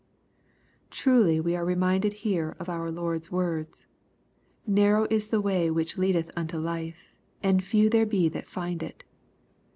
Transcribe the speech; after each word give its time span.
Truly 0.89 1.39
we 1.39 1.55
are 1.55 1.63
reminded 1.63 2.13
here 2.25 2.55
of 2.59 2.67
our 2.67 2.89
Lord's 2.89 3.31
words," 3.31 3.85
Narrow 4.65 5.05
is 5.11 5.27
the 5.27 5.39
way 5.39 5.69
which 5.69 5.95
leadeth 5.95 6.31
unto 6.35 6.57
life, 6.57 7.15
and 7.43 7.63
few 7.63 7.87
there 7.87 8.07
be 8.07 8.27
that 8.27 8.47
find 8.49 8.81
it." 8.81 9.03